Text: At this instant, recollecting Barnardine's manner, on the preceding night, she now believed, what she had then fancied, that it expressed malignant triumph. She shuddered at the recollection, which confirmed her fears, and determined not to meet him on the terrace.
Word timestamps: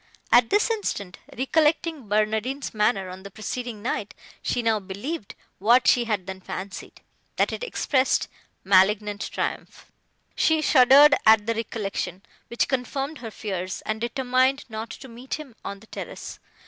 At 0.31 0.49
this 0.49 0.71
instant, 0.71 1.19
recollecting 1.37 2.07
Barnardine's 2.07 2.73
manner, 2.73 3.07
on 3.09 3.21
the 3.21 3.29
preceding 3.29 3.83
night, 3.83 4.15
she 4.41 4.63
now 4.63 4.79
believed, 4.79 5.35
what 5.59 5.85
she 5.87 6.05
had 6.05 6.25
then 6.25 6.41
fancied, 6.41 7.01
that 7.35 7.51
it 7.53 7.63
expressed 7.63 8.27
malignant 8.63 9.21
triumph. 9.31 9.91
She 10.33 10.59
shuddered 10.59 11.13
at 11.27 11.45
the 11.45 11.53
recollection, 11.53 12.23
which 12.47 12.67
confirmed 12.67 13.19
her 13.19 13.29
fears, 13.29 13.83
and 13.85 14.01
determined 14.01 14.63
not 14.69 14.89
to 14.89 15.07
meet 15.07 15.35
him 15.35 15.55
on 15.63 15.81
the 15.81 15.85
terrace. 15.85 16.39